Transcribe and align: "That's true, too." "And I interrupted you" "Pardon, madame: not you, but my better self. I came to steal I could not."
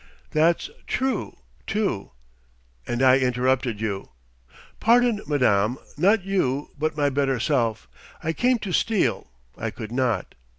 "That's 0.31 0.71
true, 0.87 1.37
too." 1.67 2.09
"And 2.87 3.03
I 3.03 3.19
interrupted 3.19 3.79
you" 3.79 4.09
"Pardon, 4.79 5.21
madame: 5.27 5.77
not 5.95 6.23
you, 6.25 6.71
but 6.75 6.97
my 6.97 7.11
better 7.11 7.39
self. 7.39 7.87
I 8.23 8.33
came 8.33 8.57
to 8.65 8.71
steal 8.73 9.27
I 9.59 9.69
could 9.69 9.91
not." 9.91 10.33